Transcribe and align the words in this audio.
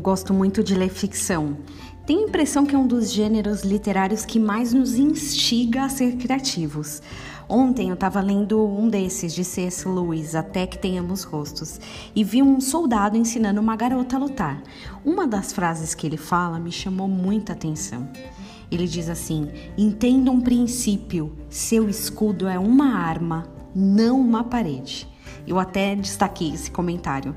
Eu 0.00 0.02
gosto 0.02 0.32
muito 0.32 0.64
de 0.64 0.74
ler 0.74 0.88
ficção. 0.88 1.58
Tenho 2.06 2.20
a 2.20 2.28
impressão 2.30 2.64
que 2.64 2.74
é 2.74 2.78
um 2.78 2.86
dos 2.86 3.12
gêneros 3.12 3.60
literários 3.60 4.24
que 4.24 4.40
mais 4.40 4.72
nos 4.72 4.94
instiga 4.94 5.84
a 5.84 5.90
ser 5.90 6.16
criativos. 6.16 7.02
Ontem 7.46 7.90
eu 7.90 7.94
estava 7.94 8.18
lendo 8.22 8.66
um 8.66 8.88
desses 8.88 9.34
de 9.34 9.44
C.S. 9.44 9.86
Lewis, 9.86 10.34
Até 10.34 10.66
que 10.66 10.78
Tenhamos 10.78 11.22
Rostos, 11.22 11.78
e 12.16 12.24
vi 12.24 12.42
um 12.42 12.62
soldado 12.62 13.14
ensinando 13.14 13.60
uma 13.60 13.76
garota 13.76 14.16
a 14.16 14.18
lutar. 14.18 14.62
Uma 15.04 15.26
das 15.26 15.52
frases 15.52 15.94
que 15.94 16.06
ele 16.06 16.16
fala 16.16 16.58
me 16.58 16.72
chamou 16.72 17.06
muita 17.06 17.52
atenção. 17.52 18.08
Ele 18.70 18.88
diz 18.88 19.06
assim: 19.10 19.50
Entenda 19.76 20.30
um 20.30 20.40
princípio, 20.40 21.36
seu 21.50 21.90
escudo 21.90 22.48
é 22.48 22.58
uma 22.58 22.94
arma, 22.94 23.46
não 23.74 24.18
uma 24.18 24.44
parede. 24.44 25.06
Eu 25.46 25.58
até 25.58 25.94
destaquei 25.94 26.54
esse 26.54 26.70
comentário. 26.70 27.36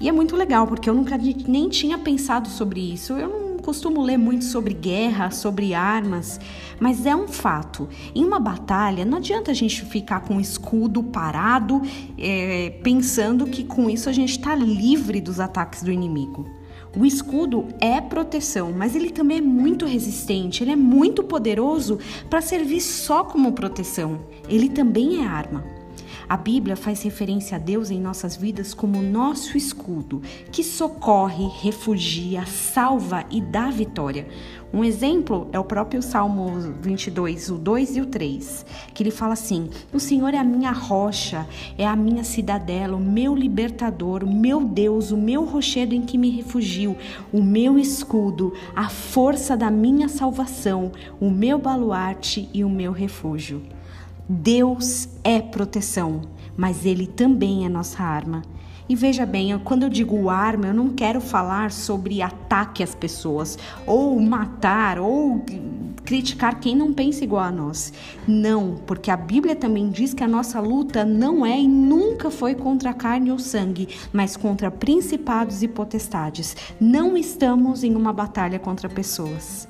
E 0.00 0.08
é 0.08 0.12
muito 0.12 0.36
legal, 0.36 0.66
porque 0.66 0.88
eu 0.88 0.94
nunca 0.94 1.18
nem 1.46 1.68
tinha 1.68 1.98
pensado 1.98 2.48
sobre 2.48 2.80
isso. 2.80 3.14
Eu 3.14 3.28
não 3.28 3.48
costumo 3.58 4.00
ler 4.00 4.16
muito 4.16 4.44
sobre 4.44 4.72
guerra, 4.72 5.30
sobre 5.30 5.74
armas, 5.74 6.40
mas 6.80 7.04
é 7.04 7.14
um 7.14 7.28
fato. 7.28 7.88
Em 8.14 8.24
uma 8.24 8.38
batalha, 8.38 9.04
não 9.04 9.18
adianta 9.18 9.50
a 9.50 9.54
gente 9.54 9.84
ficar 9.84 10.20
com 10.20 10.36
o 10.36 10.40
escudo 10.40 11.02
parado, 11.02 11.82
é, 12.16 12.70
pensando 12.82 13.46
que 13.46 13.64
com 13.64 13.90
isso 13.90 14.08
a 14.08 14.12
gente 14.12 14.30
está 14.30 14.54
livre 14.54 15.20
dos 15.20 15.40
ataques 15.40 15.82
do 15.82 15.90
inimigo. 15.90 16.48
O 16.96 17.04
escudo 17.04 17.66
é 17.78 18.00
proteção, 18.00 18.72
mas 18.72 18.96
ele 18.96 19.10
também 19.10 19.38
é 19.38 19.42
muito 19.42 19.84
resistente, 19.84 20.64
ele 20.64 20.72
é 20.72 20.76
muito 20.76 21.22
poderoso 21.22 21.98
para 22.30 22.40
servir 22.40 22.80
só 22.80 23.22
como 23.22 23.52
proteção. 23.52 24.20
Ele 24.48 24.68
também 24.68 25.22
é 25.22 25.26
arma. 25.26 25.77
A 26.28 26.36
Bíblia 26.36 26.76
faz 26.76 27.02
referência 27.02 27.56
a 27.56 27.58
Deus 27.58 27.90
em 27.90 27.98
nossas 27.98 28.36
vidas 28.36 28.74
como 28.74 29.00
nosso 29.00 29.56
escudo, 29.56 30.20
que 30.52 30.62
socorre, 30.62 31.48
refugia, 31.62 32.44
salva 32.44 33.24
e 33.30 33.40
dá 33.40 33.70
vitória. 33.70 34.28
Um 34.70 34.84
exemplo 34.84 35.48
é 35.54 35.58
o 35.58 35.64
próprio 35.64 36.02
Salmo 36.02 36.50
22, 36.82 37.48
o 37.48 37.54
2 37.54 37.96
e 37.96 38.00
o 38.02 38.06
3, 38.06 38.66
que 38.92 39.02
ele 39.02 39.10
fala 39.10 39.32
assim: 39.32 39.70
O 39.90 39.98
Senhor 39.98 40.34
é 40.34 40.36
a 40.36 40.44
minha 40.44 40.70
rocha, 40.70 41.46
é 41.78 41.86
a 41.86 41.96
minha 41.96 42.22
cidadela, 42.22 42.94
o 42.94 43.00
meu 43.00 43.34
libertador, 43.34 44.22
o 44.22 44.30
meu 44.30 44.62
Deus, 44.62 45.10
o 45.10 45.16
meu 45.16 45.46
rochedo 45.46 45.94
em 45.94 46.02
que 46.02 46.18
me 46.18 46.28
refugio, 46.28 46.94
o 47.32 47.42
meu 47.42 47.78
escudo, 47.78 48.52
a 48.76 48.90
força 48.90 49.56
da 49.56 49.70
minha 49.70 50.08
salvação, 50.10 50.92
o 51.18 51.30
meu 51.30 51.58
baluarte 51.58 52.50
e 52.52 52.62
o 52.62 52.68
meu 52.68 52.92
refúgio. 52.92 53.77
Deus 54.28 55.08
é 55.24 55.40
proteção, 55.40 56.20
mas 56.56 56.84
Ele 56.84 57.06
também 57.06 57.64
é 57.64 57.68
nossa 57.68 58.02
arma. 58.02 58.42
E 58.88 58.94
veja 58.94 59.26
bem, 59.26 59.58
quando 59.58 59.82
eu 59.82 59.88
digo 59.88 60.30
arma, 60.30 60.68
eu 60.68 60.74
não 60.74 60.90
quero 60.90 61.20
falar 61.20 61.70
sobre 61.70 62.22
ataque 62.22 62.82
às 62.82 62.94
pessoas, 62.94 63.58
ou 63.86 64.18
matar, 64.20 64.98
ou 64.98 65.44
criticar 66.04 66.58
quem 66.58 66.74
não 66.74 66.92
pensa 66.94 67.22
igual 67.22 67.42
a 67.42 67.50
nós. 67.50 67.92
Não, 68.26 68.76
porque 68.86 69.10
a 69.10 69.16
Bíblia 69.16 69.54
também 69.54 69.90
diz 69.90 70.14
que 70.14 70.24
a 70.24 70.28
nossa 70.28 70.58
luta 70.58 71.04
não 71.04 71.44
é 71.44 71.60
e 71.60 71.68
nunca 71.68 72.30
foi 72.30 72.54
contra 72.54 72.94
carne 72.94 73.30
ou 73.30 73.38
sangue, 73.38 73.88
mas 74.10 74.36
contra 74.36 74.70
principados 74.70 75.62
e 75.62 75.68
potestades. 75.68 76.56
Não 76.80 77.16
estamos 77.16 77.84
em 77.84 77.94
uma 77.94 78.12
batalha 78.12 78.58
contra 78.58 78.88
pessoas. 78.88 79.68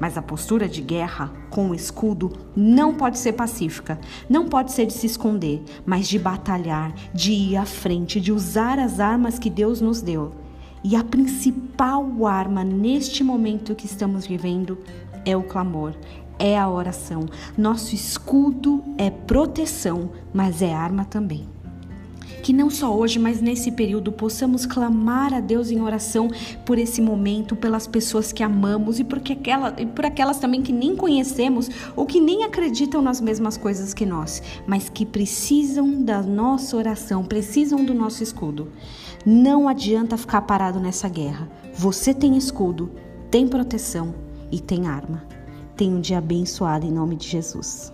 Mas 0.00 0.16
a 0.16 0.22
postura 0.22 0.68
de 0.68 0.80
guerra 0.80 1.32
com 1.50 1.70
o 1.70 1.74
escudo 1.74 2.32
não 2.54 2.94
pode 2.94 3.18
ser 3.18 3.32
pacífica, 3.32 3.98
não 4.28 4.48
pode 4.48 4.72
ser 4.72 4.86
de 4.86 4.92
se 4.92 5.06
esconder, 5.06 5.62
mas 5.84 6.08
de 6.08 6.18
batalhar, 6.18 6.94
de 7.12 7.32
ir 7.32 7.56
à 7.56 7.64
frente, 7.64 8.20
de 8.20 8.32
usar 8.32 8.78
as 8.78 9.00
armas 9.00 9.38
que 9.38 9.50
Deus 9.50 9.80
nos 9.80 10.00
deu. 10.00 10.32
E 10.84 10.94
a 10.94 11.02
principal 11.02 12.26
arma 12.26 12.62
neste 12.62 13.24
momento 13.24 13.74
que 13.74 13.86
estamos 13.86 14.26
vivendo 14.26 14.78
é 15.24 15.36
o 15.36 15.42
clamor, 15.42 15.94
é 16.38 16.56
a 16.56 16.68
oração. 16.70 17.26
Nosso 17.56 17.94
escudo 17.94 18.84
é 18.96 19.10
proteção, 19.10 20.10
mas 20.32 20.62
é 20.62 20.72
arma 20.72 21.04
também 21.04 21.57
que 22.42 22.52
não 22.52 22.70
só 22.70 22.94
hoje, 22.94 23.18
mas 23.18 23.40
nesse 23.40 23.70
período 23.70 24.12
possamos 24.12 24.64
clamar 24.64 25.32
a 25.34 25.40
Deus 25.40 25.70
em 25.70 25.80
oração 25.80 26.28
por 26.64 26.78
esse 26.78 27.00
momento, 27.00 27.56
pelas 27.56 27.86
pessoas 27.86 28.32
que 28.32 28.42
amamos 28.42 28.98
e, 28.98 29.04
porque 29.04 29.32
aquela, 29.32 29.74
e 29.78 29.86
por 29.86 30.04
aquelas 30.04 30.38
também 30.38 30.62
que 30.62 30.72
nem 30.72 30.96
conhecemos 30.96 31.70
ou 31.96 32.06
que 32.06 32.20
nem 32.20 32.44
acreditam 32.44 33.02
nas 33.02 33.20
mesmas 33.20 33.56
coisas 33.56 33.92
que 33.92 34.06
nós, 34.06 34.42
mas 34.66 34.88
que 34.88 35.04
precisam 35.04 36.02
da 36.02 36.22
nossa 36.22 36.76
oração, 36.76 37.24
precisam 37.24 37.84
do 37.84 37.94
nosso 37.94 38.22
escudo. 38.22 38.68
Não 39.24 39.68
adianta 39.68 40.16
ficar 40.16 40.42
parado 40.42 40.78
nessa 40.80 41.08
guerra. 41.08 41.48
Você 41.74 42.14
tem 42.14 42.36
escudo, 42.36 42.90
tem 43.30 43.46
proteção 43.46 44.14
e 44.50 44.60
tem 44.60 44.86
arma. 44.86 45.24
Tenha 45.76 45.94
um 45.94 46.00
dia 46.00 46.18
abençoado 46.18 46.86
em 46.86 46.90
nome 46.90 47.16
de 47.16 47.28
Jesus. 47.28 47.92